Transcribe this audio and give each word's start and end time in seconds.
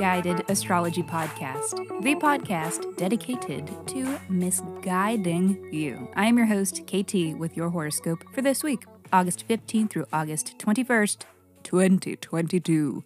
Miss 0.00 0.06
Guided 0.06 0.44
Astrology 0.48 1.02
Podcast, 1.02 1.76
the 2.02 2.14
podcast 2.14 2.96
dedicated 2.96 3.70
to 3.88 4.18
misguiding 4.30 5.68
you. 5.70 6.08
I 6.16 6.24
am 6.24 6.38
your 6.38 6.46
host, 6.46 6.86
KT, 6.86 7.36
with 7.36 7.54
your 7.54 7.68
horoscope 7.68 8.24
for 8.32 8.40
this 8.40 8.62
week, 8.62 8.84
August 9.12 9.46
15th 9.46 9.90
through 9.90 10.06
August 10.10 10.58
21st, 10.58 11.24
2022. 11.64 13.04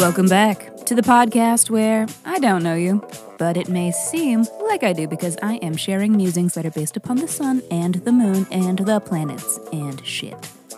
Welcome 0.00 0.26
back 0.26 0.76
to 0.86 0.96
the 0.96 1.02
podcast 1.02 1.70
where 1.70 2.06
I 2.24 2.40
don't 2.40 2.64
know 2.64 2.74
you, 2.74 3.06
but 3.42 3.56
it 3.56 3.68
may 3.68 3.90
seem 3.90 4.46
like 4.68 4.84
I 4.84 4.92
do 4.92 5.08
because 5.08 5.36
I 5.42 5.54
am 5.54 5.76
sharing 5.76 6.16
musings 6.16 6.54
that 6.54 6.64
are 6.64 6.70
based 6.70 6.96
upon 6.96 7.16
the 7.16 7.26
sun 7.26 7.60
and 7.72 7.96
the 7.96 8.12
moon 8.12 8.46
and 8.52 8.78
the 8.78 9.00
planets 9.00 9.58
and 9.72 10.00
shit. 10.06 10.36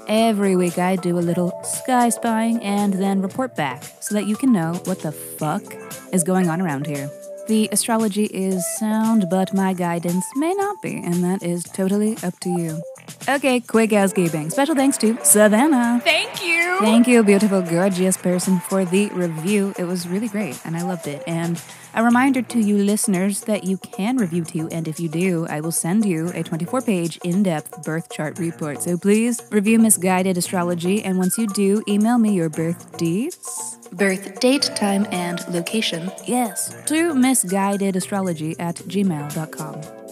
Every 0.08 0.56
week 0.56 0.78
I 0.78 0.96
do 0.96 1.18
a 1.18 1.26
little 1.30 1.52
sky 1.62 2.08
spying 2.08 2.62
and 2.62 2.94
then 2.94 3.20
report 3.20 3.54
back 3.54 3.84
so 4.00 4.14
that 4.14 4.26
you 4.26 4.34
can 4.34 4.50
know 4.50 4.80
what 4.86 5.00
the 5.00 5.12
fuck 5.12 5.62
is 6.10 6.24
going 6.24 6.48
on 6.48 6.62
around 6.62 6.86
here. 6.86 7.10
The 7.48 7.68
astrology 7.70 8.24
is 8.32 8.64
sound, 8.78 9.26
but 9.28 9.52
my 9.52 9.74
guidance 9.74 10.24
may 10.36 10.54
not 10.54 10.80
be, 10.80 11.02
and 11.04 11.22
that 11.22 11.42
is 11.42 11.64
totally 11.64 12.16
up 12.22 12.40
to 12.40 12.48
you. 12.48 12.82
Okay, 13.28 13.60
quick 13.60 13.92
housekeeping. 13.92 14.50
Special 14.50 14.74
thanks 14.74 14.98
to 14.98 15.18
Savannah. 15.24 16.00
Thank 16.04 16.44
you. 16.44 16.78
Thank 16.80 17.06
you, 17.08 17.22
beautiful, 17.22 17.62
gorgeous 17.62 18.16
person, 18.16 18.60
for 18.60 18.84
the 18.84 19.08
review. 19.10 19.72
It 19.78 19.84
was 19.84 20.06
really 20.06 20.28
great, 20.28 20.60
and 20.64 20.76
I 20.76 20.82
loved 20.82 21.06
it. 21.06 21.22
And 21.26 21.60
a 21.94 22.02
reminder 22.02 22.42
to 22.42 22.58
you 22.60 22.76
listeners 22.76 23.42
that 23.42 23.64
you 23.64 23.78
can 23.78 24.16
review 24.16 24.44
too, 24.44 24.68
and 24.70 24.86
if 24.86 25.00
you 25.00 25.08
do, 25.08 25.46
I 25.48 25.60
will 25.60 25.72
send 25.72 26.04
you 26.04 26.30
a 26.34 26.42
24 26.42 26.82
page 26.82 27.16
in 27.24 27.42
depth 27.42 27.82
birth 27.84 28.10
chart 28.10 28.38
report. 28.38 28.82
So 28.82 28.98
please 28.98 29.40
review 29.50 29.78
Miss 29.78 29.96
Guided 29.96 30.36
Astrology, 30.36 31.02
and 31.02 31.16
once 31.16 31.38
you 31.38 31.46
do, 31.46 31.82
email 31.88 32.18
me 32.18 32.34
your 32.34 32.50
birth 32.50 32.98
dates. 32.98 33.78
Birth 33.92 34.40
date, 34.40 34.70
time, 34.74 35.06
and 35.12 35.46
location. 35.48 36.10
Yes, 36.26 36.74
to 36.86 37.14
missguidedastrology 37.14 38.56
at 38.58 38.76
gmail.com. 38.76 40.03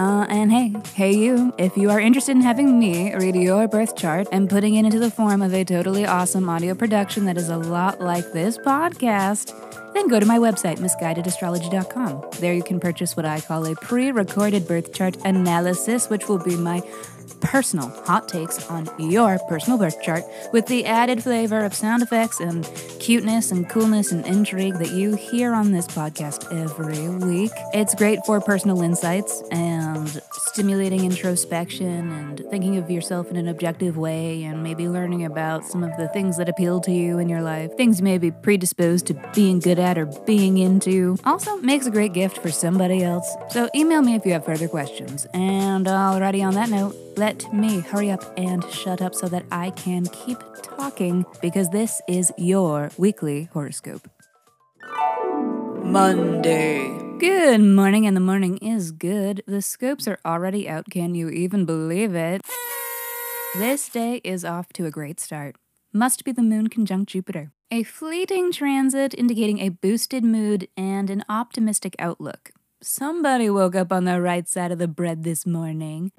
Uh, 0.00 0.24
and 0.30 0.50
hey, 0.50 0.72
hey 0.94 1.14
you, 1.14 1.52
if 1.58 1.76
you 1.76 1.90
are 1.90 2.00
interested 2.00 2.32
in 2.32 2.40
having 2.40 2.78
me 2.78 3.14
read 3.16 3.36
your 3.36 3.68
birth 3.68 3.94
chart 3.96 4.26
and 4.32 4.48
putting 4.48 4.76
it 4.76 4.86
into 4.86 4.98
the 4.98 5.10
form 5.10 5.42
of 5.42 5.52
a 5.52 5.62
totally 5.62 6.06
awesome 6.06 6.48
audio 6.48 6.74
production 6.74 7.26
that 7.26 7.36
is 7.36 7.50
a 7.50 7.58
lot 7.58 8.00
like 8.00 8.32
this 8.32 8.56
podcast, 8.56 9.52
then 9.92 10.08
go 10.08 10.18
to 10.18 10.24
my 10.24 10.38
website, 10.38 10.78
missguidedastrology.com. 10.78 12.30
There 12.40 12.54
you 12.54 12.62
can 12.62 12.80
purchase 12.80 13.14
what 13.14 13.26
I 13.26 13.42
call 13.42 13.66
a 13.66 13.74
pre 13.74 14.10
recorded 14.10 14.66
birth 14.66 14.94
chart 14.94 15.18
analysis, 15.26 16.08
which 16.08 16.28
will 16.28 16.42
be 16.42 16.56
my 16.56 16.80
personal 17.40 17.88
hot 18.04 18.28
takes 18.28 18.68
on 18.70 18.88
your 18.98 19.38
personal 19.48 19.78
birth 19.78 20.00
chart 20.02 20.24
with 20.52 20.66
the 20.66 20.84
added 20.84 21.22
flavor 21.22 21.64
of 21.64 21.74
sound 21.74 22.02
effects 22.02 22.40
and 22.40 22.64
cuteness 22.98 23.50
and 23.50 23.68
coolness 23.68 24.12
and 24.12 24.26
intrigue 24.26 24.74
that 24.74 24.90
you 24.90 25.16
hear 25.16 25.52
on 25.52 25.72
this 25.72 25.86
podcast 25.86 26.46
every 26.52 27.08
week. 27.26 27.52
It's 27.72 27.94
great 27.94 28.20
for 28.26 28.40
personal 28.40 28.82
insights 28.82 29.42
and 29.50 29.69
stimulating 30.32 31.04
introspection 31.04 32.10
and 32.12 32.44
thinking 32.50 32.76
of 32.76 32.90
yourself 32.90 33.30
in 33.30 33.36
an 33.36 33.48
objective 33.48 33.96
way 33.96 34.44
and 34.44 34.62
maybe 34.62 34.88
learning 34.88 35.24
about 35.24 35.64
some 35.64 35.82
of 35.82 35.96
the 35.96 36.08
things 36.08 36.36
that 36.36 36.48
appeal 36.48 36.80
to 36.80 36.92
you 36.92 37.18
in 37.18 37.28
your 37.28 37.42
life, 37.42 37.70
things 37.76 38.00
you 38.00 38.04
may 38.04 38.18
be 38.18 38.30
predisposed 38.30 39.06
to 39.06 39.14
being 39.34 39.58
good 39.58 39.78
at 39.78 39.98
or 39.98 40.06
being 40.26 40.58
into. 40.58 41.16
Also, 41.24 41.56
makes 41.58 41.86
a 41.86 41.90
great 41.90 42.12
gift 42.12 42.38
for 42.38 42.50
somebody 42.50 43.02
else. 43.02 43.34
So 43.50 43.68
email 43.74 44.02
me 44.02 44.14
if 44.14 44.26
you 44.26 44.32
have 44.32 44.44
further 44.44 44.68
questions. 44.68 45.26
And 45.34 45.86
alrighty, 45.86 46.46
on 46.46 46.54
that 46.54 46.68
note, 46.68 46.94
let 47.16 47.52
me 47.52 47.80
hurry 47.80 48.10
up 48.10 48.22
and 48.36 48.64
shut 48.70 49.02
up 49.02 49.14
so 49.14 49.28
that 49.28 49.44
I 49.50 49.70
can 49.70 50.06
keep 50.06 50.38
talking 50.62 51.24
because 51.42 51.70
this 51.70 52.00
is 52.08 52.32
your 52.36 52.90
weekly 52.96 53.48
horoscope. 53.52 54.08
Monday. 55.82 57.09
Good 57.20 57.60
morning, 57.60 58.06
and 58.06 58.16
the 58.16 58.20
morning 58.20 58.56
is 58.62 58.92
good. 58.92 59.42
The 59.46 59.60
scopes 59.60 60.08
are 60.08 60.18
already 60.24 60.66
out. 60.66 60.88
Can 60.88 61.14
you 61.14 61.28
even 61.28 61.66
believe 61.66 62.14
it? 62.14 62.40
This 63.58 63.90
day 63.90 64.22
is 64.24 64.42
off 64.42 64.72
to 64.72 64.86
a 64.86 64.90
great 64.90 65.20
start. 65.20 65.56
Must 65.92 66.24
be 66.24 66.32
the 66.32 66.40
moon 66.40 66.68
conjunct 66.68 67.10
Jupiter. 67.10 67.52
A 67.70 67.82
fleeting 67.82 68.50
transit 68.52 69.12
indicating 69.12 69.58
a 69.58 69.68
boosted 69.68 70.24
mood 70.24 70.68
and 70.78 71.10
an 71.10 71.22
optimistic 71.28 71.94
outlook. 71.98 72.52
Somebody 72.80 73.50
woke 73.50 73.76
up 73.76 73.92
on 73.92 74.06
the 74.06 74.18
right 74.22 74.48
side 74.48 74.72
of 74.72 74.78
the 74.78 74.88
bread 74.88 75.22
this 75.22 75.44
morning. 75.44 76.12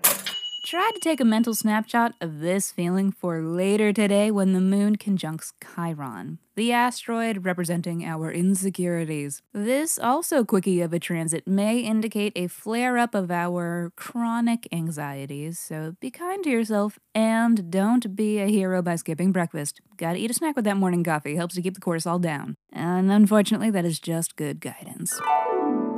Try 0.63 0.91
to 0.93 0.99
take 0.99 1.19
a 1.19 1.25
mental 1.25 1.55
snapshot 1.55 2.13
of 2.21 2.39
this 2.39 2.71
feeling 2.71 3.11
for 3.11 3.41
later 3.41 3.91
today 3.91 4.29
when 4.29 4.53
the 4.53 4.61
moon 4.61 4.95
conjuncts 4.95 5.53
Chiron, 5.59 6.37
the 6.55 6.71
asteroid 6.71 7.45
representing 7.45 8.05
our 8.05 8.31
insecurities. 8.31 9.41
This 9.53 9.97
also 9.97 10.43
quickie 10.43 10.81
of 10.81 10.93
a 10.93 10.99
transit 10.99 11.47
may 11.47 11.79
indicate 11.79 12.33
a 12.35 12.45
flare 12.45 12.99
up 12.99 13.15
of 13.15 13.31
our 13.31 13.91
chronic 13.95 14.67
anxieties, 14.71 15.57
so 15.57 15.95
be 15.99 16.11
kind 16.11 16.43
to 16.43 16.51
yourself 16.51 16.99
and 17.15 17.71
don't 17.71 18.15
be 18.15 18.37
a 18.37 18.45
hero 18.45 18.83
by 18.83 18.97
skipping 18.97 19.31
breakfast. 19.31 19.81
Gotta 19.97 20.19
eat 20.19 20.29
a 20.29 20.35
snack 20.35 20.55
with 20.55 20.65
that 20.65 20.77
morning 20.77 21.03
coffee, 21.03 21.37
helps 21.37 21.55
to 21.55 21.63
keep 21.63 21.73
the 21.73 21.81
cortisol 21.81 22.21
down. 22.21 22.55
And 22.71 23.11
unfortunately, 23.11 23.71
that 23.71 23.83
is 23.83 23.99
just 23.99 24.35
good 24.35 24.61
guidance. 24.61 25.19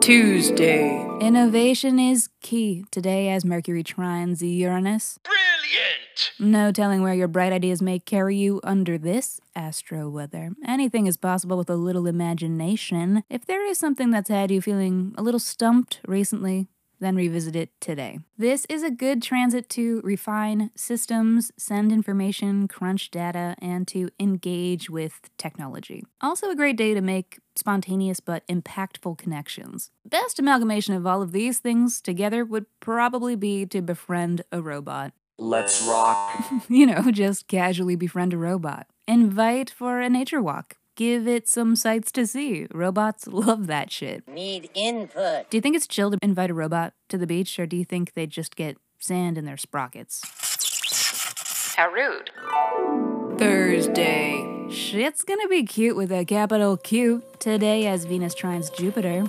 Tuesday. 0.03 1.01
Innovation 1.21 1.97
is 1.97 2.27
key 2.41 2.83
today 2.91 3.29
as 3.29 3.45
Mercury 3.45 3.85
trines 3.85 4.41
Uranus. 4.41 5.17
Brilliant. 5.23 6.33
No 6.37 6.73
telling 6.73 7.01
where 7.01 7.13
your 7.13 7.29
bright 7.29 7.53
ideas 7.53 7.81
may 7.81 7.99
carry 7.99 8.35
you 8.35 8.59
under 8.65 8.97
this 8.97 9.39
astro 9.55 10.09
weather. 10.09 10.51
Anything 10.67 11.07
is 11.07 11.15
possible 11.15 11.57
with 11.57 11.69
a 11.69 11.77
little 11.77 12.05
imagination. 12.05 13.23
If 13.29 13.45
there 13.45 13.65
is 13.65 13.77
something 13.79 14.11
that's 14.11 14.29
had 14.29 14.51
you 14.51 14.59
feeling 14.59 15.15
a 15.17 15.23
little 15.23 15.39
stumped 15.39 16.01
recently, 16.05 16.67
then 17.03 17.15
revisit 17.15 17.55
it 17.55 17.69
today. 17.79 18.19
This 18.37 18.65
is 18.69 18.83
a 18.83 18.91
good 18.91 19.21
transit 19.21 19.69
to 19.69 20.01
refine 20.03 20.71
systems, 20.75 21.51
send 21.57 21.91
information, 21.91 22.67
crunch 22.67 23.11
data, 23.11 23.55
and 23.59 23.87
to 23.89 24.09
engage 24.19 24.89
with 24.89 25.29
technology. 25.37 26.03
Also, 26.21 26.49
a 26.49 26.55
great 26.55 26.77
day 26.77 26.93
to 26.93 27.01
make 27.01 27.39
spontaneous 27.55 28.19
but 28.19 28.47
impactful 28.47 29.17
connections. 29.17 29.91
Best 30.05 30.39
amalgamation 30.39 30.93
of 30.93 31.05
all 31.05 31.21
of 31.21 31.31
these 31.31 31.59
things 31.59 32.01
together 32.01 32.43
would 32.45 32.65
probably 32.79 33.35
be 33.35 33.65
to 33.67 33.81
befriend 33.81 34.43
a 34.51 34.61
robot. 34.61 35.13
Let's 35.37 35.85
rock. 35.87 36.45
you 36.69 36.85
know, 36.85 37.11
just 37.11 37.47
casually 37.47 37.95
befriend 37.95 38.33
a 38.33 38.37
robot. 38.37 38.87
Invite 39.07 39.69
for 39.69 39.99
a 39.99 40.09
nature 40.09 40.41
walk. 40.41 40.77
Give 40.95 41.27
it 41.27 41.47
some 41.47 41.75
sights 41.75 42.11
to 42.11 42.27
see. 42.27 42.67
Robots 42.71 43.25
love 43.27 43.65
that 43.65 43.91
shit. 43.91 44.27
Need 44.27 44.69
input. 44.75 45.49
Do 45.49 45.57
you 45.57 45.61
think 45.61 45.75
it's 45.75 45.87
chill 45.87 46.11
to 46.11 46.19
invite 46.21 46.51
a 46.51 46.53
robot 46.53 46.93
to 47.09 47.17
the 47.17 47.25
beach, 47.25 47.57
or 47.57 47.65
do 47.65 47.75
you 47.75 47.83
think 47.83 48.13
they 48.13 48.27
just 48.27 48.55
get 48.55 48.77
sand 48.99 49.39
in 49.39 49.45
their 49.45 49.57
sprockets? 49.57 50.21
How 51.75 51.89
rude. 51.89 52.29
Thursday. 53.39 54.67
Shit's 54.69 55.23
gonna 55.23 55.47
be 55.47 55.63
cute 55.63 55.95
with 55.95 56.11
a 56.11 56.25
capital 56.25 56.77
Q 56.77 57.23
today 57.39 57.87
as 57.87 58.05
Venus 58.05 58.35
trines 58.35 58.71
Jupiter. 58.75 59.25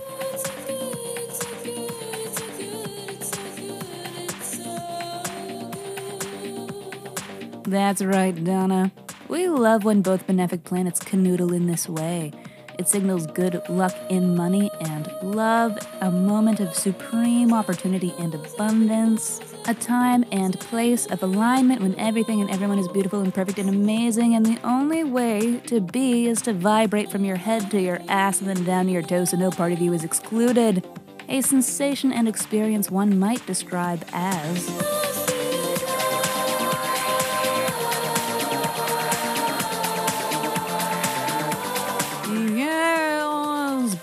That's 7.67 8.03
right, 8.03 8.45
Donna. 8.45 8.93
We 9.29 9.49
love 9.49 9.85
when 9.85 10.03
both 10.03 10.27
benefic 10.27 10.65
planets 10.65 11.01
canoodle 11.01 11.55
in 11.55 11.67
this 11.67 11.89
way. 11.89 12.33
It 12.79 12.89
signals 12.89 13.27
good 13.29 13.63
luck 13.69 13.95
in 14.11 14.37
money 14.37 14.71
and 14.81 15.09
love, 15.23 15.79
a 16.01 16.11
moment 16.11 16.61
of 16.61 16.75
supreme 16.75 17.53
opportunity 17.53 18.13
and 18.19 18.35
abundance, 18.35 19.41
a 19.67 19.75
time 19.75 20.25
and 20.33 20.59
place 20.59 21.07
of 21.07 21.23
alignment 21.23 21.81
when 21.81 21.95
everything 21.99 22.41
and 22.41 22.51
everyone 22.51 22.79
is 22.79 22.89
beautiful 22.89 23.21
and 23.21 23.33
perfect 23.33 23.59
and 23.59 23.69
amazing, 23.69 24.35
and 24.35 24.45
the 24.45 24.59
only 24.65 25.05
way 25.05 25.61
to 25.67 25.81
be 25.81 26.27
is 26.27 26.43
to 26.43 26.53
vibrate 26.53 27.11
from 27.11 27.25
your 27.25 27.37
head 27.37 27.71
to 27.71 27.81
your 27.81 28.01
ass 28.09 28.41
and 28.41 28.49
then 28.49 28.65
down 28.65 28.87
to 28.87 28.93
your 28.93 29.03
toes 29.03 29.31
so 29.31 29.37
no 29.37 29.51
part 29.51 29.73
of 29.73 29.81
you 29.81 29.93
is 29.93 30.05
excluded. 30.05 30.85
A 31.29 31.41
sensation 31.41 32.13
and 32.13 32.29
experience 32.29 32.91
one 32.91 33.19
might 33.19 33.47
describe 33.47 34.05
as. 34.13 35.04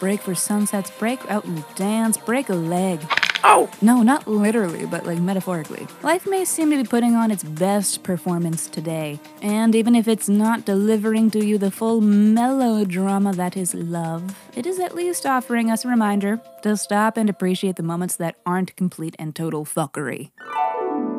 Break 0.01 0.19
for 0.19 0.35
sunsets, 0.35 0.91
break 0.99 1.19
out 1.29 1.45
and 1.45 1.63
dance, 1.75 2.17
break 2.17 2.49
a 2.49 2.55
leg. 2.55 2.99
Oh! 3.43 3.69
No, 3.81 4.01
not 4.01 4.27
literally, 4.27 4.85
but 4.85 5.05
like 5.05 5.19
metaphorically. 5.19 5.87
Life 6.01 6.27
may 6.27 6.43
seem 6.43 6.71
to 6.71 6.77
be 6.77 6.83
putting 6.83 7.15
on 7.15 7.29
its 7.31 7.43
best 7.43 8.01
performance 8.01 8.67
today, 8.67 9.19
and 9.41 9.75
even 9.75 9.95
if 9.95 10.07
it's 10.07 10.27
not 10.27 10.65
delivering 10.65 11.29
to 11.31 11.45
you 11.45 11.57
the 11.57 11.71
full 11.71 12.01
melodrama 12.01 13.31
that 13.33 13.55
is 13.55 13.73
love, 13.75 14.37
it 14.55 14.65
is 14.65 14.79
at 14.79 14.95
least 14.95 15.25
offering 15.25 15.69
us 15.69 15.85
a 15.85 15.87
reminder 15.87 16.41
to 16.63 16.75
stop 16.75 17.15
and 17.15 17.29
appreciate 17.29 17.75
the 17.75 17.83
moments 17.83 18.15
that 18.15 18.35
aren't 18.45 18.75
complete 18.75 19.15
and 19.19 19.35
total 19.35 19.65
fuckery. 19.65 20.31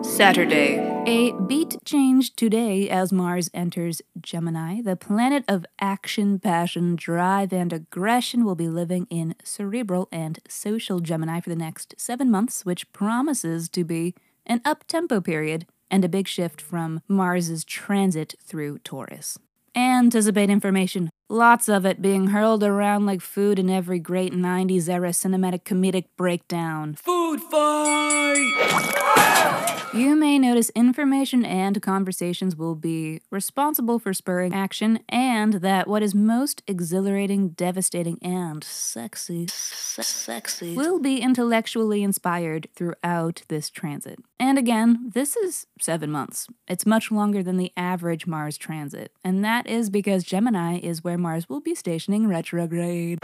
Saturday. 0.05 0.92
A 1.05 1.33
beat 1.33 1.79
change 1.85 2.37
today 2.37 2.89
as 2.89 3.13
Mars 3.13 3.51
enters 3.53 4.03
Gemini. 4.21 4.81
The 4.83 4.95
planet 4.95 5.45
of 5.49 5.67
action, 5.81 6.39
passion, 6.39 6.95
drive, 6.95 7.53
and 7.53 7.73
aggression 7.73 8.45
will 8.45 8.55
be 8.55 8.69
living 8.69 9.09
in 9.11 9.35
cerebral 9.43 10.09
and 10.13 10.39
social 10.49 11.01
Gemini 11.01 11.41
for 11.41 11.51
the 11.51 11.57
next 11.57 11.97
seven 11.99 12.31
months, 12.31 12.65
which 12.65 12.93
promises 12.93 13.69
to 13.71 13.83
be 13.83 14.15
an 14.47 14.61
up 14.65 14.87
tempo 14.87 15.21
period 15.21 15.67
and 15.91 16.05
a 16.05 16.09
big 16.09 16.29
shift 16.29 16.61
from 16.61 17.03
Mars's 17.09 17.65
transit 17.65 18.37
through 18.41 18.79
Taurus. 18.79 19.37
Anticipate 19.75 20.51
information. 20.51 21.11
Lots 21.33 21.67
of 21.67 21.87
it 21.87 22.03
being 22.03 22.27
hurled 22.27 22.63
around 22.63 23.07
like 23.07 23.23
food 23.23 23.59
in 23.59 23.71
every 23.71 23.99
great 23.99 24.35
90s 24.35 24.87
era 24.87 25.13
cinematic 25.13 25.63
comedic 25.63 26.05
breakdown. 26.15 26.95
Food 26.95 27.41
fight! 27.41 28.93
You 29.95 30.17
may 30.17 30.39
notice 30.39 30.71
information 30.71 31.45
and 31.45 31.83
conversations 31.83 32.57
will 32.57 32.75
be 32.75 33.21
responsible 33.31 33.99
for 33.99 34.15
spurring 34.15 34.55
action, 34.55 35.01
and 35.07 35.55
that 35.55 35.87
what 35.87 36.03
is 36.03 36.15
most 36.15 36.63
exhilarating, 36.67 37.51
devastating, 37.51 38.17
and 38.23 38.65
sexy, 38.65 39.49
sexy 39.49 40.75
will 40.75 40.99
be 40.99 41.19
intellectually 41.21 42.03
inspired 42.03 42.69
throughout 42.75 43.43
this 43.49 43.69
transit. 43.69 44.19
And 44.41 44.57
again, 44.57 45.11
this 45.13 45.37
is 45.37 45.67
seven 45.79 46.11
months. 46.11 46.47
It's 46.67 46.87
much 46.87 47.13
longer 47.13 47.43
than 47.43 47.59
the 47.59 47.73
average 47.77 48.27
Mars 48.27 48.57
transit, 48.57 49.13
and 49.23 49.45
that 49.45 49.67
is 49.67 49.91
because 49.91 50.25
Gemini 50.25 50.79
is 50.79 51.05
where 51.05 51.19
Mars 51.23 51.49
will 51.49 51.61
be 51.61 51.75
stationing 51.75 52.27
retrograde. 52.29 53.21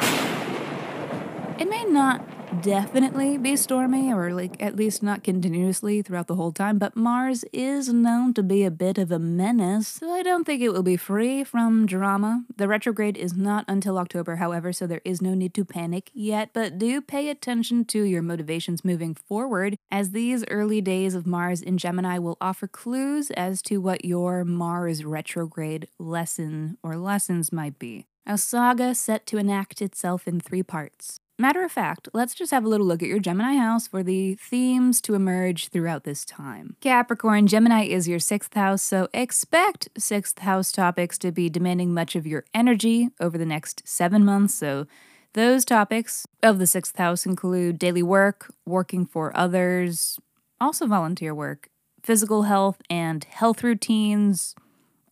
It 1.59 1.69
may 1.69 1.83
not 1.83 2.63
definitely 2.63 3.37
be 3.37 3.57
stormy, 3.57 4.13
or 4.13 4.33
like 4.33 4.63
at 4.63 4.77
least 4.77 5.03
not 5.03 5.25
continuously 5.25 6.03
throughout 6.03 6.29
the 6.29 6.37
whole 6.37 6.53
time, 6.53 6.79
but 6.79 6.95
Mars 6.95 7.45
is 7.53 7.93
known 7.93 8.33
to 8.35 8.45
be 8.45 8.63
a 8.63 8.71
bit 8.71 8.97
of 8.97 9.11
a 9.11 9.19
menace, 9.19 9.89
so 9.89 10.13
I 10.13 10.23
don't 10.23 10.45
think 10.45 10.63
it 10.63 10.69
will 10.69 10.85
be 10.85 10.97
free 10.97 11.43
from 11.43 11.85
drama. 11.85 12.45
The 12.57 12.69
retrograde 12.69 13.17
is 13.17 13.35
not 13.35 13.65
until 13.67 13.99
October, 13.99 14.37
however, 14.37 14.73
so 14.73 14.87
there 14.87 15.03
is 15.05 15.21
no 15.21 15.35
need 15.35 15.53
to 15.55 15.65
panic 15.65 16.13
yet, 16.15 16.51
but 16.53 16.79
do 16.79 17.01
pay 17.01 17.29
attention 17.29 17.85
to 17.87 18.05
your 18.05 18.23
motivations 18.23 18.85
moving 18.85 19.17
forward, 19.17 19.77
as 19.91 20.13
these 20.13 20.45
early 20.47 20.81
days 20.81 21.17
of 21.17 21.27
Mars 21.27 21.61
in 21.61 21.77
Gemini 21.77 22.19
will 22.19 22.39
offer 22.41 22.69
clues 22.69 23.33
as 23.33 23.63
to 23.63 23.79
what 23.79 24.05
your 24.05 24.45
Mars 24.45 25.05
retrograde 25.05 25.89
lesson 25.99 26.79
or 26.85 26.97
lessons 26.97 27.53
might 27.53 27.81
be. 27.81 28.07
A 28.27 28.39
saga 28.39 28.95
set 28.95 29.27
to 29.27 29.39
enact 29.39 29.83
itself 29.83 30.29
in 30.29 30.39
three 30.39 30.63
parts. 30.63 31.21
Matter 31.41 31.63
of 31.63 31.71
fact, 31.71 32.09
let's 32.13 32.35
just 32.35 32.51
have 32.51 32.65
a 32.65 32.69
little 32.69 32.85
look 32.85 33.01
at 33.01 33.09
your 33.09 33.21
Gemini 33.21 33.55
house 33.55 33.87
for 33.87 34.03
the 34.03 34.35
themes 34.35 35.01
to 35.03 35.15
emerge 35.15 35.69
throughout 35.69 36.03
this 36.03 36.25
time. 36.25 36.75
Capricorn, 36.81 37.47
Gemini 37.47 37.85
is 37.85 38.09
your 38.09 38.19
sixth 38.19 38.55
house, 38.55 38.83
so 38.83 39.07
expect 39.15 39.89
sixth 39.97 40.41
house 40.41 40.73
topics 40.73 41.17
to 41.19 41.31
be 41.31 41.49
demanding 41.49 41.95
much 41.95 42.17
of 42.17 42.27
your 42.27 42.45
energy 42.53 43.11
over 43.21 43.39
the 43.39 43.47
next 43.47 43.87
seven 43.87 44.25
months. 44.25 44.57
So, 44.57 44.89
those 45.35 45.65
topics 45.65 46.27
of 46.43 46.59
the 46.59 46.67
sixth 46.67 46.97
house 46.97 47.25
include 47.25 47.79
daily 47.79 48.03
work, 48.03 48.53
working 48.67 49.07
for 49.07 49.37
others, 49.37 50.19
also 50.61 50.89
volunteer 50.89 51.33
work, 51.33 51.69
physical 52.03 52.45
health 52.45 52.83
and 52.91 53.23
health 53.23 53.63
routines, 53.63 54.57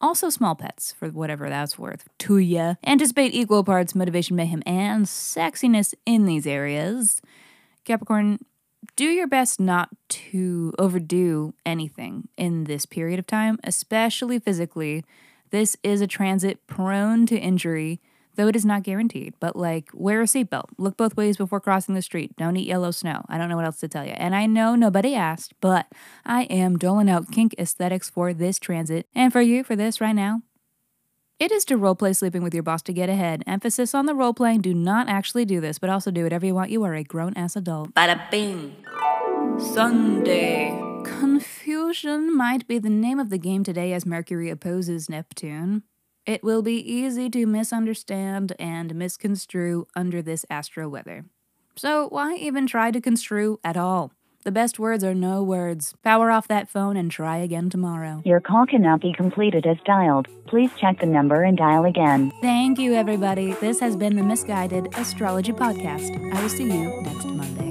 also, 0.00 0.30
small 0.30 0.54
pets, 0.54 0.92
for 0.92 1.08
whatever 1.08 1.48
that's 1.48 1.78
worth, 1.78 2.08
to 2.18 2.38
ya. 2.38 2.74
Anticipate 2.84 3.34
equal 3.34 3.64
parts 3.64 3.94
motivation, 3.94 4.36
mayhem, 4.36 4.62
and 4.66 5.06
sexiness 5.06 5.94
in 6.04 6.26
these 6.26 6.46
areas. 6.46 7.20
Capricorn, 7.84 8.38
do 8.94 9.04
your 9.04 9.26
best 9.26 9.60
not 9.60 9.88
to 10.08 10.72
overdo 10.78 11.54
anything 11.64 12.28
in 12.36 12.64
this 12.64 12.86
period 12.86 13.18
of 13.18 13.26
time, 13.26 13.58
especially 13.64 14.38
physically. 14.38 15.04
This 15.50 15.76
is 15.82 16.00
a 16.00 16.06
transit 16.06 16.66
prone 16.66 17.26
to 17.26 17.38
injury, 17.38 18.00
though 18.36 18.48
it 18.48 18.56
is 18.56 18.64
not 18.64 18.82
guaranteed. 18.82 19.34
But 19.40 19.56
like, 19.56 19.90
wear 19.92 20.22
a 20.22 20.24
seatbelt, 20.24 20.70
look 20.78 20.96
both 20.96 21.16
ways 21.16 21.36
before 21.36 21.60
crossing 21.60 21.94
the 21.94 22.02
street, 22.02 22.36
don't 22.36 22.56
eat 22.56 22.68
yellow 22.68 22.90
snow. 22.90 23.24
I 23.28 23.38
don't 23.38 23.48
know 23.48 23.56
what 23.56 23.64
else 23.64 23.80
to 23.80 23.88
tell 23.88 24.04
you. 24.04 24.12
And 24.12 24.34
I 24.34 24.46
know 24.46 24.74
nobody 24.74 25.14
asked, 25.14 25.54
but 25.60 25.86
I 26.24 26.44
am 26.44 26.78
doling 26.78 27.10
out 27.10 27.30
kink 27.32 27.54
aesthetics 27.58 28.08
for 28.08 28.32
this 28.32 28.58
transit, 28.58 29.08
and 29.14 29.32
for 29.32 29.40
you 29.40 29.64
for 29.64 29.76
this 29.76 30.00
right 30.00 30.14
now. 30.14 30.42
It 31.38 31.52
is 31.52 31.66
to 31.66 31.76
roleplay 31.76 32.16
sleeping 32.16 32.42
with 32.42 32.54
your 32.54 32.62
boss 32.62 32.80
to 32.82 32.94
get 32.94 33.10
ahead. 33.10 33.42
Emphasis 33.46 33.94
on 33.94 34.06
the 34.06 34.14
roleplaying. 34.14 34.62
Do 34.62 34.72
not 34.72 35.06
actually 35.06 35.44
do 35.44 35.60
this, 35.60 35.78
but 35.78 35.90
also 35.90 36.10
do 36.10 36.22
whatever 36.22 36.46
you 36.46 36.54
want. 36.54 36.70
You 36.70 36.82
are 36.84 36.94
a 36.94 37.04
grown 37.04 37.34
ass 37.36 37.56
adult. 37.56 37.92
Bada 37.92 38.30
bing. 38.30 38.74
Sunday. 39.58 40.70
Confusion 41.04 42.34
might 42.34 42.66
be 42.66 42.78
the 42.78 42.88
name 42.88 43.20
of 43.20 43.28
the 43.28 43.36
game 43.36 43.64
today 43.64 43.92
as 43.92 44.06
Mercury 44.06 44.48
opposes 44.48 45.10
Neptune. 45.10 45.82
It 46.26 46.42
will 46.42 46.60
be 46.60 46.78
easy 46.78 47.30
to 47.30 47.46
misunderstand 47.46 48.52
and 48.58 48.96
misconstrue 48.96 49.86
under 49.94 50.20
this 50.20 50.44
astro 50.50 50.88
weather. 50.88 51.24
So, 51.76 52.08
why 52.08 52.34
even 52.34 52.66
try 52.66 52.90
to 52.90 53.00
construe 53.00 53.60
at 53.62 53.76
all? 53.76 54.12
The 54.42 54.52
best 54.52 54.78
words 54.78 55.02
are 55.02 55.14
no 55.14 55.42
words. 55.42 55.94
Power 56.02 56.30
off 56.30 56.48
that 56.48 56.68
phone 56.68 56.96
and 56.96 57.10
try 57.10 57.38
again 57.38 57.68
tomorrow. 57.68 58.22
Your 58.24 58.40
call 58.40 58.64
cannot 58.66 59.00
be 59.00 59.12
completed 59.12 59.66
as 59.66 59.76
dialed. 59.84 60.28
Please 60.46 60.70
check 60.80 61.00
the 61.00 61.06
number 61.06 61.42
and 61.42 61.56
dial 61.56 61.84
again. 61.84 62.32
Thank 62.42 62.78
you, 62.78 62.94
everybody. 62.94 63.54
This 63.54 63.80
has 63.80 63.96
been 63.96 64.16
the 64.16 64.22
Miss 64.22 64.44
Guided 64.44 64.94
Astrology 64.96 65.52
Podcast. 65.52 66.32
I 66.32 66.40
will 66.40 66.48
see 66.48 66.64
you 66.64 67.02
next 67.02 67.24
Monday. 67.24 67.65